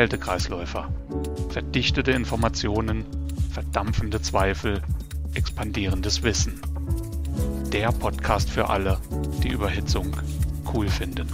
[0.00, 0.90] Kältekreisläufer.
[1.50, 3.04] Verdichtete Informationen,
[3.52, 4.80] verdampfende Zweifel,
[5.34, 6.58] expandierendes Wissen.
[7.70, 8.98] Der Podcast für alle,
[9.42, 10.16] die Überhitzung
[10.72, 11.28] cool finden.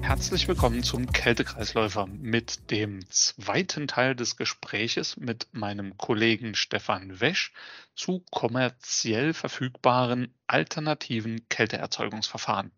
[0.00, 7.52] Herzlich willkommen zum Kältekreisläufer mit dem zweiten Teil des Gespräches mit meinem Kollegen Stefan Wesch
[7.94, 12.72] zu kommerziell verfügbaren alternativen Kälteerzeugungsverfahren.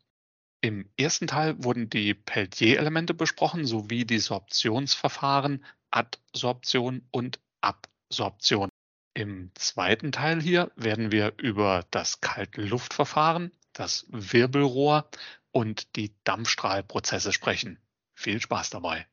[0.65, 8.69] Im ersten Teil wurden die Peltier-Elemente besprochen sowie die Sorptionsverfahren Adsorption und Absorption.
[9.13, 15.11] Im zweiten Teil hier werden wir über das Kaltluftverfahren, das Wirbelrohr
[15.51, 17.81] und die Dampfstrahlprozesse sprechen.
[18.15, 19.09] Viel Spaß dabei.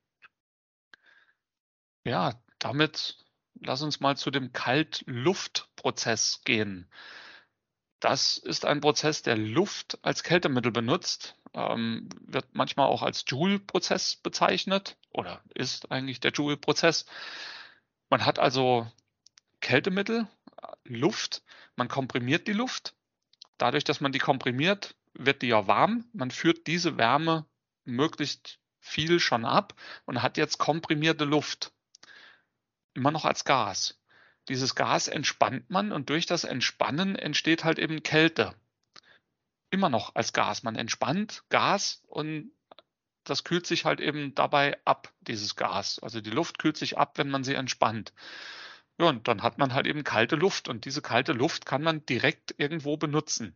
[2.04, 3.26] Ja, damit
[3.60, 6.88] lass uns mal zu dem Kaltluftprozess gehen.
[8.00, 14.16] Das ist ein Prozess, der Luft als Kältemittel benutzt, ähm, wird manchmal auch als Joule-Prozess
[14.16, 17.06] bezeichnet oder ist eigentlich der Joule-Prozess.
[18.10, 18.88] Man hat also
[19.62, 20.28] Kältemittel,
[20.84, 21.44] Luft,
[21.76, 22.96] man komprimiert die Luft.
[23.58, 26.06] Dadurch, dass man die komprimiert, wird die ja warm.
[26.14, 27.46] Man führt diese Wärme
[27.84, 29.74] möglichst viel schon ab
[30.06, 31.72] und hat jetzt komprimierte Luft.
[32.94, 34.00] Immer noch als Gas
[34.50, 38.56] dieses Gas entspannt man und durch das Entspannen entsteht halt eben Kälte.
[39.72, 40.64] Immer noch als Gas.
[40.64, 42.52] Man entspannt Gas und
[43.24, 46.00] das kühlt sich halt eben dabei ab, dieses Gas.
[46.00, 48.14] Also die Luft kühlt sich ab, wenn man sie entspannt.
[48.98, 52.06] Ja, und dann hat man halt eben kalte Luft und diese kalte Luft kann man
[52.06, 53.56] direkt irgendwo benutzen,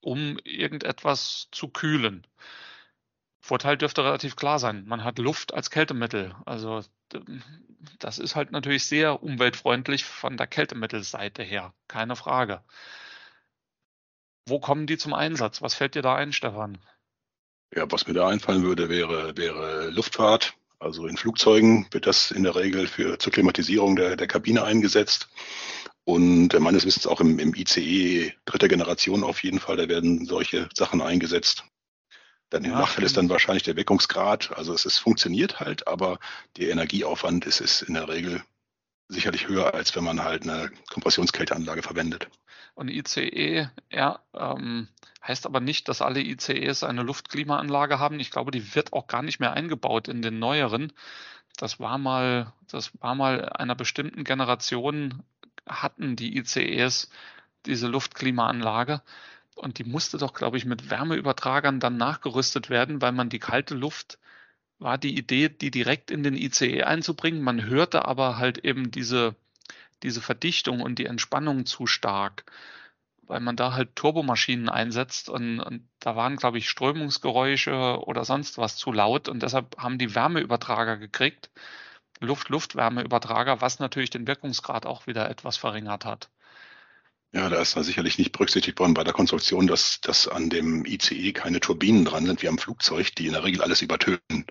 [0.00, 2.26] um irgendetwas zu kühlen.
[3.40, 4.86] Vorteil dürfte relativ klar sein.
[4.86, 6.34] Man hat Luft als Kältemittel.
[6.46, 6.82] Also
[7.98, 11.74] das ist halt natürlich sehr umweltfreundlich von der Kältemittelseite her.
[11.86, 12.64] Keine Frage.
[14.46, 15.62] Wo kommen die zum Einsatz?
[15.62, 16.78] Was fällt dir da ein, Stefan?
[17.74, 20.54] Ja, was mir da einfallen würde, wäre, wäre Luftfahrt.
[20.78, 25.28] Also in Flugzeugen wird das in der Regel für zur Klimatisierung der, der Kabine eingesetzt.
[26.04, 30.68] Und meines Wissens auch im, im ICE dritter Generation auf jeden Fall, da werden solche
[30.74, 31.64] Sachen eingesetzt.
[32.50, 34.56] Dann ja, Nachteil ist dann wahrscheinlich der Weckungsgrad.
[34.56, 36.18] Also es ist, funktioniert halt, aber
[36.58, 38.42] der Energieaufwand ist, ist in der Regel
[39.08, 42.28] sicherlich höher, als wenn man halt eine Kompressionskälteanlage verwendet.
[42.74, 44.88] Und ICE, ja, ähm,
[45.26, 48.18] heißt aber nicht, dass alle ICEs eine Luftklimaanlage haben.
[48.20, 50.92] Ich glaube, die wird auch gar nicht mehr eingebaut in den neueren.
[51.56, 55.22] Das war mal, das war mal einer bestimmten Generation
[55.66, 57.10] hatten die ICEs
[57.66, 59.02] diese Luftklimaanlage.
[59.54, 63.74] Und die musste doch, glaube ich, mit Wärmeübertragern dann nachgerüstet werden, weil man die kalte
[63.74, 64.18] Luft
[64.84, 67.42] war die Idee, die direkt in den ICE einzubringen.
[67.42, 69.34] Man hörte aber halt eben diese,
[70.02, 72.44] diese Verdichtung und die Entspannung zu stark,
[73.22, 78.58] weil man da halt Turbomaschinen einsetzt und, und da waren, glaube ich, Strömungsgeräusche oder sonst
[78.58, 81.50] was zu laut und deshalb haben die Wärmeübertrager gekriegt,
[82.20, 86.30] Luft-Luft-Wärmeübertrager, was natürlich den Wirkungsgrad auch wieder etwas verringert hat.
[87.34, 90.86] Ja, da ist da sicherlich nicht berücksichtigt worden bei der Konstruktion, dass, dass an dem
[90.86, 94.46] ICE keine Turbinen dran sind wie am Flugzeug, die in der Regel alles übertönen.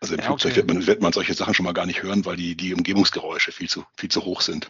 [0.00, 0.56] Also im ja, Flugzeug okay.
[0.56, 3.52] wird, man, wird man solche Sachen schon mal gar nicht hören, weil die, die Umgebungsgeräusche
[3.52, 4.68] viel zu, viel zu hoch sind.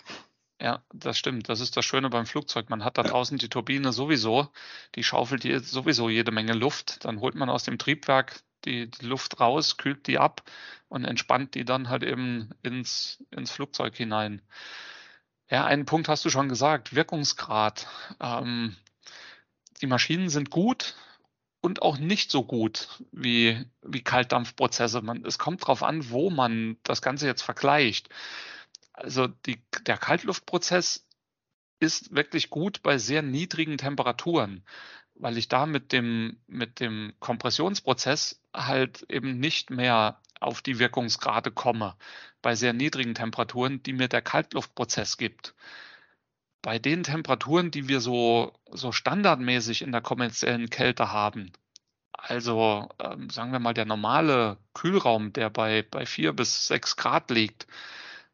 [0.60, 1.48] Ja, das stimmt.
[1.48, 2.68] Das ist das Schöne beim Flugzeug.
[2.68, 3.08] Man hat da ja.
[3.08, 4.48] draußen die Turbine sowieso,
[4.94, 7.06] die schaufelt hier sowieso jede Menge Luft.
[7.06, 10.42] Dann holt man aus dem Triebwerk die, die Luft raus, kühlt die ab
[10.88, 14.42] und entspannt die dann halt eben ins, ins Flugzeug hinein.
[15.52, 17.86] Ja, einen Punkt hast du schon gesagt, Wirkungsgrad.
[18.20, 18.74] Ähm,
[19.82, 20.96] die Maschinen sind gut
[21.60, 25.02] und auch nicht so gut wie, wie Kaltdampfprozesse.
[25.02, 28.08] Man, es kommt darauf an, wo man das Ganze jetzt vergleicht.
[28.94, 31.06] Also die, der Kaltluftprozess
[31.80, 34.64] ist wirklich gut bei sehr niedrigen Temperaturen,
[35.16, 41.50] weil ich da mit dem, mit dem Kompressionsprozess halt eben nicht mehr auf die Wirkungsgrade
[41.50, 41.96] komme
[42.42, 45.54] bei sehr niedrigen Temperaturen, die mir der Kaltluftprozess gibt.
[46.60, 51.52] Bei den Temperaturen, die wir so, so standardmäßig in der kommerziellen Kälte haben,
[52.12, 57.30] also ähm, sagen wir mal der normale Kühlraum, der bei, bei 4 bis 6 Grad
[57.30, 57.66] liegt,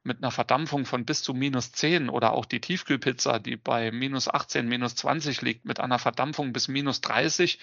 [0.02, 4.28] mit einer Verdampfung von bis zu minus 10 oder auch die Tiefkühlpizza, die bei minus
[4.28, 7.58] 18, minus 20 liegt, mit einer Verdampfung bis minus 30,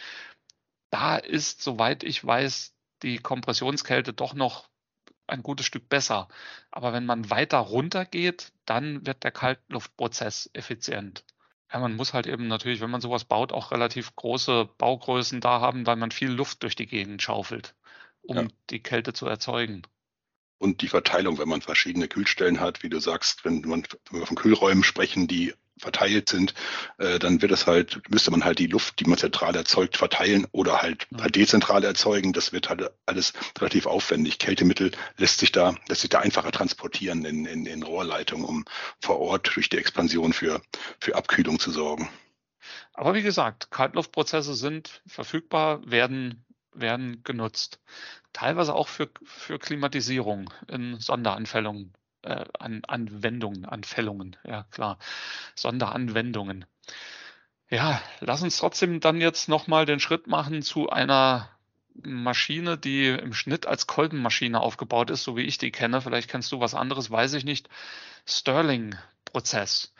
[0.89, 4.69] da ist, soweit ich weiß, die Kompressionskälte doch noch
[5.27, 6.27] ein gutes Stück besser.
[6.71, 11.23] Aber wenn man weiter runter geht, dann wird der Kaltluftprozess effizient.
[11.71, 15.61] Ja, man muss halt eben natürlich, wenn man sowas baut, auch relativ große Baugrößen da
[15.61, 17.75] haben, weil man viel Luft durch die Gegend schaufelt,
[18.21, 18.47] um ja.
[18.69, 19.81] die Kälte zu erzeugen.
[20.57, 24.27] Und die Verteilung, wenn man verschiedene Kühlstellen hat, wie du sagst, wenn, man, wenn wir
[24.27, 26.53] von Kühlräumen sprechen, die verteilt sind,
[26.97, 30.47] äh, dann wird es halt, müsste man halt die Luft, die man zentral erzeugt, verteilen
[30.51, 32.33] oder halt, halt dezentral erzeugen.
[32.33, 34.39] Das wird halt alles relativ aufwendig.
[34.39, 38.65] Kältemittel lässt sich da, lässt sich da einfacher transportieren in, in, in Rohrleitungen, um
[39.01, 40.61] vor Ort durch die Expansion für,
[40.99, 42.09] für Abkühlung zu sorgen.
[42.93, 47.79] Aber wie gesagt, Kaltluftprozesse sind verfügbar, werden, werden genutzt.
[48.33, 51.93] Teilweise auch für, für Klimatisierung in Sonderanfällungen
[52.25, 54.97] äh, an Anwendungen, Anfällungen, ja klar,
[55.55, 56.65] Sonderanwendungen.
[57.69, 61.49] Ja, lass uns trotzdem dann jetzt nochmal den Schritt machen zu einer
[62.03, 66.01] Maschine, die im Schnitt als Kolbenmaschine aufgebaut ist, so wie ich die kenne.
[66.01, 67.69] Vielleicht kennst du was anderes, weiß ich nicht.
[68.25, 69.93] Stirling-Prozess.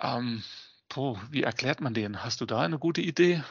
[0.00, 0.42] Ähm,
[0.88, 2.24] puh, wie erklärt man den?
[2.24, 3.42] Hast du da eine gute Idee?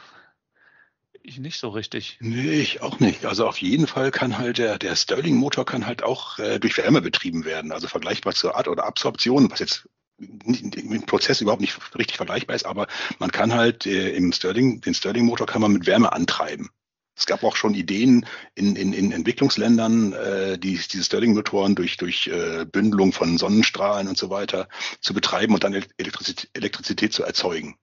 [1.28, 2.18] Ich nicht so richtig.
[2.20, 3.24] Nee, ich auch nicht.
[3.24, 7.00] Also auf jeden Fall kann halt der, der Stirling-Motor kann halt auch äh, durch Wärme
[7.00, 7.72] betrieben werden.
[7.72, 9.88] Also vergleichbar zur Art oder Absorption, was jetzt
[10.18, 12.88] im Prozess überhaupt nicht richtig vergleichbar ist, aber
[13.18, 16.70] man kann halt äh, im Stirling, den Stirling-Motor kann man mit Wärme antreiben.
[17.16, 22.28] Es gab auch schon Ideen in, in, in Entwicklungsländern, äh, die, diese Stirling-Motoren durch, durch
[22.28, 24.68] äh, Bündelung von Sonnenstrahlen und so weiter
[25.00, 27.76] zu betreiben und dann Elektrizität, Elektrizität zu erzeugen.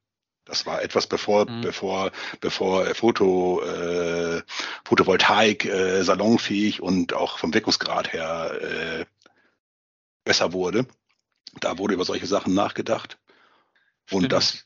[0.46, 1.62] Das war etwas bevor, mhm.
[1.62, 4.44] bevor, bevor Foto, äh,
[4.86, 9.06] Photovoltaik äh, salonfähig und auch vom Wirkungsgrad her äh,
[10.24, 10.86] besser wurde.
[11.60, 13.18] Da wurde über solche Sachen nachgedacht.
[14.06, 14.24] Stimmt.
[14.24, 14.66] Und das,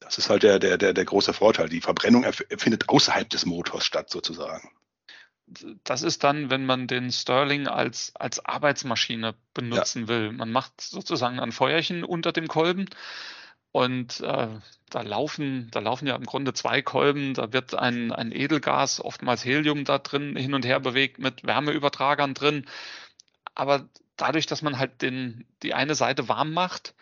[0.00, 1.68] das ist halt der, der, der, der große Vorteil.
[1.68, 2.26] Die Verbrennung
[2.58, 4.70] findet außerhalb des Motors statt, sozusagen.
[5.84, 10.08] Das ist dann, wenn man den Stirling als, als Arbeitsmaschine benutzen ja.
[10.08, 10.32] will.
[10.32, 12.86] Man macht sozusagen ein Feuerchen unter dem Kolben
[13.74, 14.48] und äh,
[14.88, 17.34] da laufen, da laufen ja im Grunde zwei Kolben.
[17.34, 22.34] Da wird ein, ein Edelgas, oftmals Helium, da drin hin und her bewegt mit Wärmeübertragern
[22.34, 22.66] drin.
[23.56, 26.94] Aber dadurch, dass man halt den, die eine Seite warm macht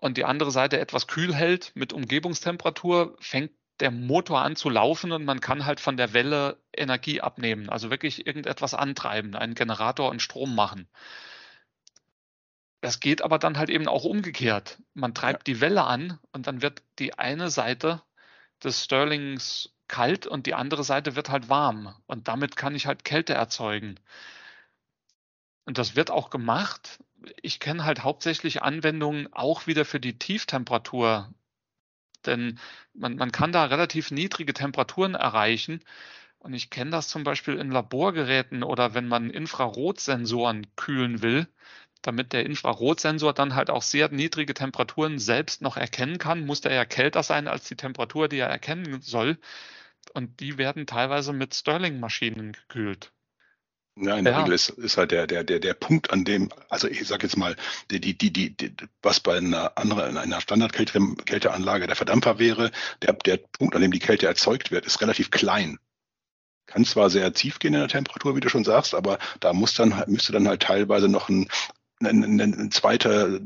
[0.00, 5.12] und die andere Seite etwas kühl hält mit Umgebungstemperatur, fängt der Motor an zu laufen
[5.12, 7.68] und man kann halt von der Welle Energie abnehmen.
[7.68, 10.88] Also wirklich irgendetwas antreiben, einen Generator und Strom machen.
[12.80, 14.78] Das geht aber dann halt eben auch umgekehrt.
[14.94, 15.54] Man treibt ja.
[15.54, 18.02] die Welle an und dann wird die eine Seite
[18.62, 21.94] des Stirlings kalt und die andere Seite wird halt warm.
[22.06, 23.98] Und damit kann ich halt Kälte erzeugen.
[25.64, 27.02] Und das wird auch gemacht.
[27.42, 31.32] Ich kenne halt hauptsächlich Anwendungen auch wieder für die Tieftemperatur.
[32.26, 32.58] Denn
[32.94, 35.82] man, man kann da relativ niedrige Temperaturen erreichen.
[36.38, 41.48] Und ich kenne das zum Beispiel in Laborgeräten oder wenn man Infrarotsensoren kühlen will
[42.02, 46.72] damit der Infrarotsensor dann halt auch sehr niedrige Temperaturen selbst noch erkennen kann, muss der
[46.72, 49.38] ja kälter sein als die Temperatur, die er erkennen soll.
[50.14, 53.12] Und die werden teilweise mit Stirling-Maschinen gekühlt.
[54.00, 54.40] Ja, in der ja.
[54.40, 57.36] Regel ist, ist halt der, der, der, der Punkt, an dem, also ich sage jetzt
[57.36, 57.56] mal,
[57.90, 58.72] die, die, die, die,
[59.02, 62.70] was bei einer anderen, in einer Standardkälteanlage der Verdampfer wäre,
[63.02, 65.78] der, der Punkt, an dem die Kälte erzeugt wird, ist relativ klein.
[66.66, 69.74] Kann zwar sehr tief gehen in der Temperatur, wie du schon sagst, aber da muss
[69.74, 71.48] dann, müsste dann halt teilweise noch ein,
[72.00, 73.40] ein, ein zweiter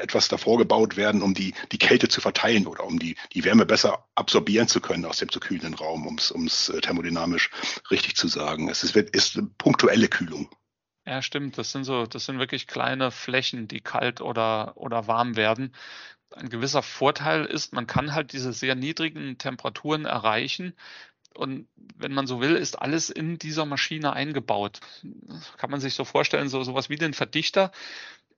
[0.00, 3.66] etwas davor gebaut werden, um die, die Kälte zu verteilen oder um die, die Wärme
[3.66, 7.50] besser absorbieren zu können aus dem zu kühlenden Raum, um es äh, thermodynamisch
[7.90, 8.68] richtig zu sagen.
[8.68, 10.48] Es ist, ist punktuelle Kühlung.
[11.06, 11.56] Ja, stimmt.
[11.56, 15.74] Das sind so, das sind wirklich kleine Flächen, die kalt oder, oder warm werden.
[16.34, 20.74] Ein gewisser Vorteil ist, man kann halt diese sehr niedrigen Temperaturen erreichen,
[21.38, 24.80] und wenn man so will, ist alles in dieser Maschine eingebaut.
[25.56, 27.70] Kann man sich so vorstellen, so sowas wie den Verdichter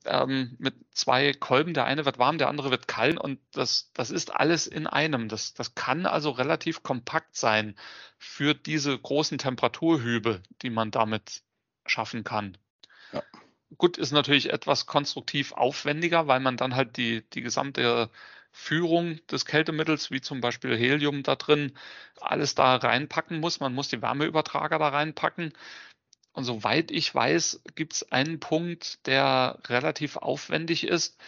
[0.04, 1.72] ähm, mit zwei Kolben.
[1.72, 5.28] Der eine wird warm, der andere wird kalt und das, das ist alles in einem.
[5.28, 7.74] Das, das kann also relativ kompakt sein
[8.18, 11.42] für diese großen Temperaturhübe, die man damit
[11.86, 12.58] schaffen kann.
[13.78, 18.10] Gut, ist natürlich etwas konstruktiv aufwendiger, weil man dann halt die, die gesamte
[18.52, 21.76] Führung des Kältemittels, wie zum Beispiel Helium da drin,
[22.20, 23.60] alles da reinpacken muss.
[23.60, 25.52] Man muss die Wärmeübertrager da reinpacken.
[26.32, 31.18] Und soweit ich weiß, gibt es einen Punkt, der relativ aufwendig ist.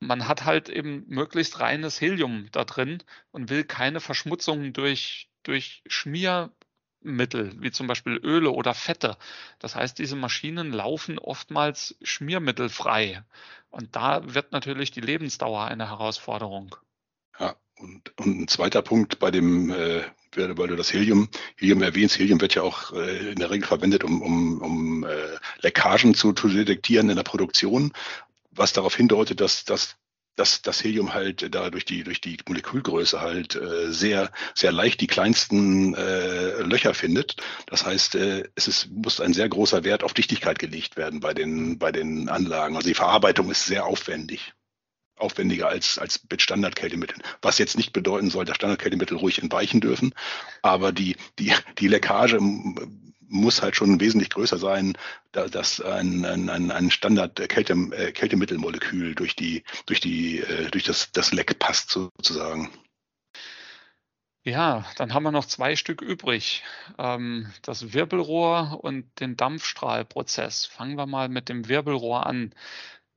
[0.00, 5.82] Man hat halt eben möglichst reines Helium da drin und will keine Verschmutzung durch, durch
[5.86, 6.52] Schmier
[7.00, 9.16] Mittel, wie zum Beispiel Öle oder Fette.
[9.58, 13.22] Das heißt, diese Maschinen laufen oftmals schmiermittelfrei.
[13.70, 16.74] Und da wird natürlich die Lebensdauer eine Herausforderung.
[17.38, 20.02] Ja, und, und ein zweiter Punkt bei dem, äh,
[20.34, 24.04] weil du das Helium, Helium erwähnst, Helium wird ja auch äh, in der Regel verwendet,
[24.04, 27.92] um, um, um äh, Leckagen zu, zu detektieren in der Produktion,
[28.50, 29.96] was darauf hindeutet, dass, dass
[30.38, 35.00] dass das Helium halt da durch die durch die Molekülgröße halt äh, sehr sehr leicht
[35.00, 37.36] die kleinsten äh, Löcher findet.
[37.66, 41.34] Das heißt, äh, es ist, muss ein sehr großer Wert auf Dichtigkeit gelegt werden bei
[41.34, 42.76] den bei den Anlagen.
[42.76, 44.52] Also die Verarbeitung ist sehr aufwendig.
[45.16, 47.22] aufwendiger als, als mit Standardkältemitteln.
[47.42, 50.14] Was jetzt nicht bedeuten soll, dass Standardkältemittel ruhig entweichen dürfen,
[50.62, 52.38] aber die, die, die Leckage
[53.28, 54.96] muss halt schon wesentlich größer sein,
[55.32, 61.12] dass ein, ein, ein Standard Kälte, äh, Kältemittelmolekül durch die, durch die, äh, durch das,
[61.12, 62.70] das Leck passt sozusagen.
[64.44, 66.62] Ja, dann haben wir noch zwei Stück übrig.
[66.96, 70.64] Ähm, das Wirbelrohr und den Dampfstrahlprozess.
[70.64, 72.54] Fangen wir mal mit dem Wirbelrohr an.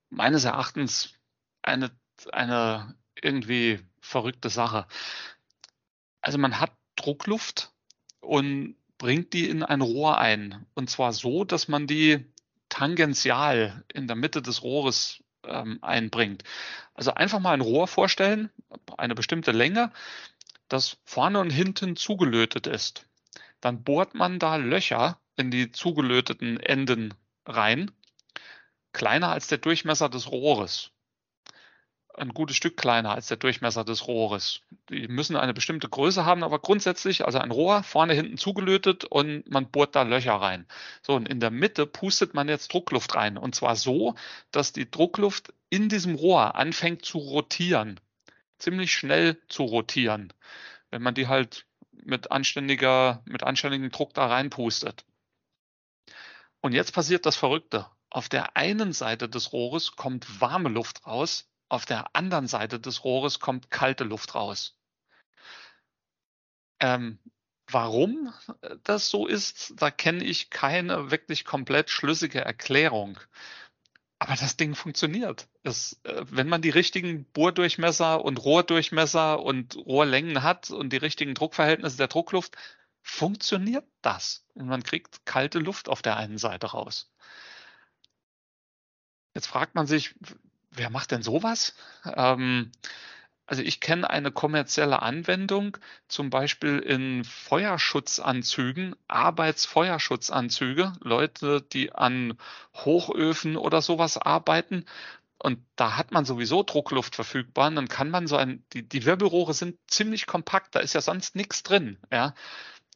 [0.09, 1.13] Meines Erachtens
[1.61, 1.91] eine,
[2.33, 4.87] eine irgendwie verrückte Sache.
[6.19, 7.71] Also man hat Druckluft
[8.19, 10.67] und bringt die in ein Rohr ein.
[10.75, 12.23] Und zwar so, dass man die
[12.69, 16.43] tangential in der Mitte des Rohres ähm, einbringt.
[16.93, 18.51] Also einfach mal ein Rohr vorstellen,
[18.99, 19.91] eine bestimmte Länge,
[20.67, 23.07] das vorne und hinten zugelötet ist.
[23.59, 27.15] Dann bohrt man da Löcher in die zugelöteten Enden
[27.47, 27.89] rein,
[28.93, 30.91] kleiner als der Durchmesser des Rohres
[32.15, 34.61] ein gutes Stück kleiner als der Durchmesser des Rohres.
[34.89, 39.49] Die müssen eine bestimmte Größe haben, aber grundsätzlich, also ein Rohr, vorne, hinten zugelötet und
[39.49, 40.67] man bohrt da Löcher rein.
[41.01, 43.37] So, und in der Mitte pustet man jetzt Druckluft rein.
[43.37, 44.15] Und zwar so,
[44.51, 47.99] dass die Druckluft in diesem Rohr anfängt zu rotieren.
[48.59, 50.33] Ziemlich schnell zu rotieren.
[50.89, 51.65] Wenn man die halt
[52.03, 55.05] mit anständiger, mit anständigem Druck da reinpustet.
[56.61, 57.87] Und jetzt passiert das Verrückte.
[58.09, 63.03] Auf der einen Seite des Rohres kommt warme Luft raus, auf der anderen Seite des
[63.03, 64.77] Rohres kommt kalte Luft raus.
[66.79, 67.19] Ähm,
[67.69, 68.33] warum
[68.83, 73.19] das so ist, da kenne ich keine wirklich komplett schlüssige Erklärung.
[74.19, 75.47] Aber das Ding funktioniert.
[75.63, 81.33] Es, äh, wenn man die richtigen Bohrdurchmesser und Rohrdurchmesser und Rohrlängen hat und die richtigen
[81.33, 82.55] Druckverhältnisse der Druckluft,
[83.01, 84.45] funktioniert das.
[84.53, 87.11] Und man kriegt kalte Luft auf der einen Seite raus.
[89.33, 90.13] Jetzt fragt man sich,
[90.71, 91.75] wer macht denn sowas?
[92.05, 92.71] Ähm,
[93.45, 102.37] also ich kenne eine kommerzielle Anwendung, zum Beispiel in Feuerschutzanzügen, Arbeitsfeuerschutzanzüge, Leute, die an
[102.73, 104.85] Hochöfen oder sowas arbeiten.
[105.37, 107.67] Und da hat man sowieso Druckluft verfügbar.
[107.67, 111.01] Und dann kann man so ein, die, die Wirbelrohre sind ziemlich kompakt, da ist ja
[111.01, 111.97] sonst nichts drin.
[112.11, 112.33] Ja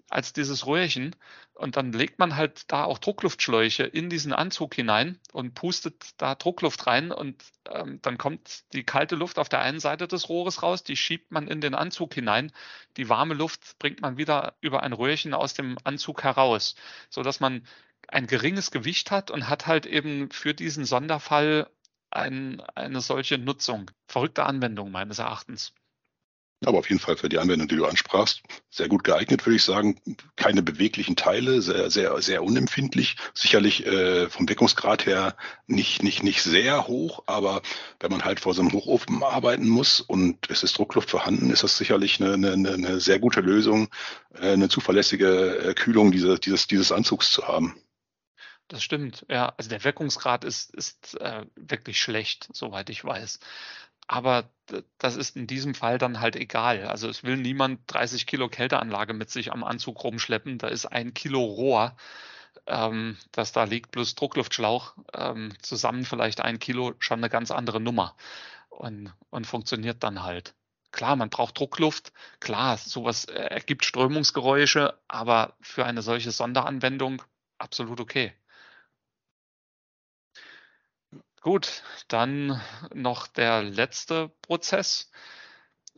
[0.09, 1.15] als dieses Röhrchen.
[1.53, 6.35] Und dann legt man halt da auch Druckluftschläuche in diesen Anzug hinein und pustet da
[6.35, 10.63] Druckluft rein und ähm, dann kommt die kalte Luft auf der einen Seite des Rohres
[10.63, 12.51] raus, die schiebt man in den Anzug hinein.
[12.97, 16.75] Die warme Luft bringt man wieder über ein Röhrchen aus dem Anzug heraus,
[17.09, 17.65] so dass man
[18.07, 21.69] ein geringes Gewicht hat und hat halt eben für diesen Sonderfall
[22.11, 23.91] ein, eine solche Nutzung.
[24.07, 25.73] Verrückte Anwendung meines Erachtens.
[26.65, 29.63] Aber auf jeden Fall für die Anwendung, die du ansprachst, sehr gut geeignet, würde ich
[29.63, 29.99] sagen.
[30.35, 33.15] Keine beweglichen Teile, sehr, sehr, sehr unempfindlich.
[33.33, 35.35] Sicherlich äh, vom Wirkungsgrad her
[35.67, 37.61] nicht, nicht, nicht sehr hoch, aber
[37.99, 41.63] wenn man halt vor so einem Hochofen arbeiten muss und es ist Druckluft vorhanden, ist
[41.63, 43.89] das sicherlich eine, eine, eine sehr gute Lösung,
[44.33, 47.75] äh, eine zuverlässige äh, Kühlung dieses, dieses, dieses Anzugs zu haben.
[48.67, 49.53] Das stimmt, ja.
[49.57, 53.39] Also der Wirkungsgrad ist, ist äh, wirklich schlecht, soweit ich weiß.
[54.07, 54.49] Aber
[54.97, 56.87] das ist in diesem Fall dann halt egal.
[56.87, 60.57] Also es will niemand 30 Kilo Kälteanlage mit sich am Anzug rumschleppen.
[60.57, 61.95] Da ist ein Kilo Rohr,
[62.67, 67.79] ähm, das da liegt, plus Druckluftschlauch, ähm, zusammen vielleicht ein Kilo, schon eine ganz andere
[67.79, 68.15] Nummer.
[68.69, 70.53] Und, und funktioniert dann halt.
[70.91, 72.11] Klar, man braucht Druckluft.
[72.39, 77.21] Klar, sowas ergibt Strömungsgeräusche, aber für eine solche Sonderanwendung
[77.57, 78.33] absolut okay.
[81.45, 82.59] Gut, dann
[82.91, 85.11] noch der letzte Prozess.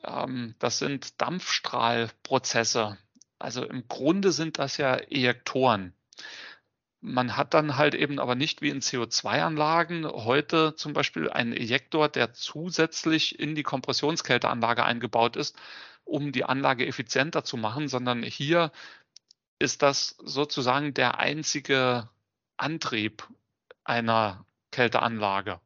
[0.03, 2.97] Ähm, das sind Dampfstrahlprozesse.
[3.39, 5.93] Also im Grunde sind das ja Ejektoren.
[6.99, 12.09] Man hat dann halt eben aber nicht wie in CO2-Anlagen heute zum Beispiel einen Ejektor,
[12.09, 15.55] der zusätzlich in die Kompressionskälteanlage eingebaut ist,
[16.03, 18.73] um die Anlage effizienter zu machen, sondern hier
[19.59, 22.09] ist das sozusagen der einzige
[22.57, 23.25] Antrieb
[23.85, 24.43] einer
[24.77, 25.59] Kälteanlage.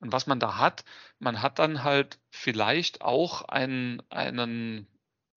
[0.00, 0.84] Und was man da hat,
[1.20, 4.88] man hat dann halt vielleicht auch ein, einen,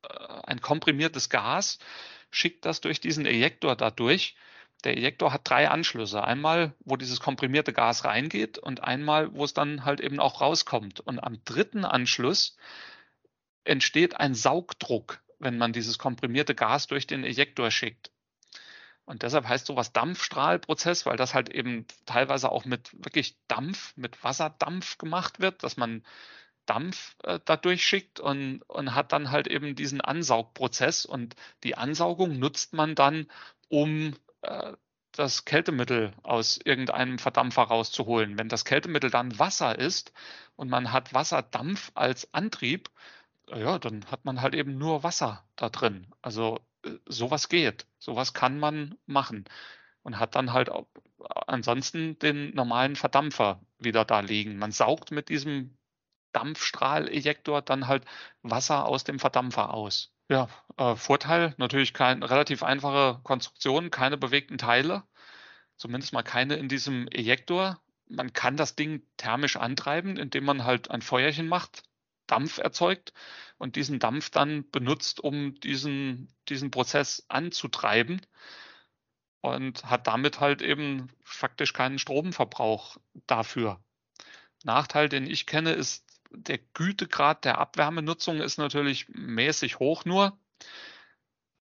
[0.02, 0.08] äh,
[0.48, 1.78] ein komprimiertes Gas,
[2.32, 4.36] schickt das durch diesen Ejektor dadurch.
[4.84, 6.24] Der Ejektor hat drei Anschlüsse.
[6.24, 11.02] Einmal, wo dieses komprimierte Gas reingeht und einmal, wo es dann halt eben auch rauskommt.
[11.02, 12.58] Und am dritten Anschluss
[13.63, 18.12] entsteht ein Saugdruck, wenn man dieses komprimierte Gas durch den Ejektor schickt.
[19.05, 24.24] Und deshalb heißt sowas Dampfstrahlprozess, weil das halt eben teilweise auch mit wirklich Dampf, mit
[24.24, 26.03] Wasserdampf gemacht wird, dass man
[26.65, 31.05] Dampf äh, da durchschickt und, und hat dann halt eben diesen Ansaugprozess.
[31.05, 33.27] Und die Ansaugung nutzt man dann,
[33.67, 34.74] um äh,
[35.12, 38.38] das Kältemittel aus irgendeinem Verdampfer rauszuholen.
[38.38, 40.12] Wenn das Kältemittel dann Wasser ist
[40.55, 42.89] und man hat Wasserdampf als Antrieb,
[43.48, 46.07] ja, dann hat man halt eben nur Wasser da drin.
[46.22, 46.60] Also
[47.06, 49.46] sowas geht, sowas kann man machen
[50.04, 50.70] und hat dann halt
[51.48, 54.58] ansonsten den normalen Verdampfer wieder da liegen.
[54.58, 55.78] Man saugt mit diesem
[56.34, 58.04] Dampfstrahlejektor dann halt
[58.42, 60.12] Wasser aus dem Verdampfer aus.
[60.30, 65.04] Ja, äh, Vorteil natürlich kein relativ einfache Konstruktion, keine bewegten Teile,
[65.78, 67.82] zumindest mal keine in diesem Ejektor.
[68.08, 71.84] Man kann das Ding thermisch antreiben, indem man halt ein Feuerchen macht,
[72.27, 73.13] Dampf erzeugt
[73.58, 78.22] und diesen Dampf dann benutzt, um diesen, diesen Prozess anzutreiben
[79.42, 83.84] und hat damit halt eben faktisch keinen Stromverbrauch dafür.
[84.63, 90.38] Nachteil, den ich kenne, ist der Gütegrad der Abwärmenutzung ist natürlich mäßig hoch nur.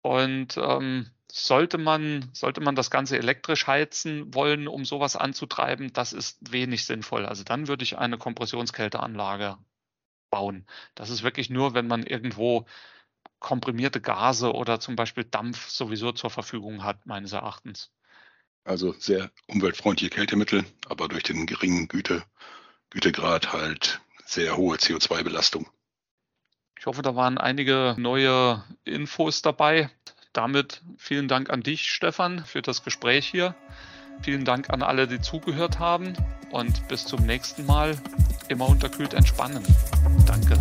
[0.01, 6.13] Und ähm, sollte man, sollte man das Ganze elektrisch heizen wollen, um sowas anzutreiben, das
[6.13, 7.27] ist wenig sinnvoll.
[7.27, 9.59] Also dann würde ich eine Kompressionskälteanlage
[10.33, 10.67] bauen.
[10.97, 12.67] Das ist wirklich nur, wenn man irgendwo
[13.39, 17.93] komprimierte Gase oder zum Beispiel Dampf sowieso zur Verfügung hat, meines Erachtens.
[18.65, 22.25] Also sehr umweltfreundliche Kältemittel, aber durch den geringen Güte,
[22.91, 25.69] Gütegrad halt sehr hohe CO2-Belastung.
[26.79, 29.91] Ich hoffe, da waren einige neue Infos dabei.
[30.33, 33.55] Damit vielen Dank an dich, Stefan, für das Gespräch hier.
[34.23, 36.15] Vielen Dank an alle, die zugehört haben
[36.51, 37.97] und bis zum nächsten Mal.
[38.49, 39.63] Immer unterkühlt entspannen.
[40.27, 40.57] Danke.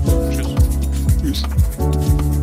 [1.22, 1.44] Tschüss.
[1.44, 2.41] Tschüss.